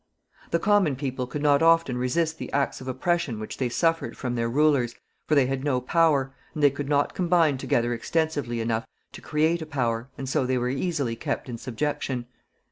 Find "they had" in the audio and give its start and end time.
5.35-5.63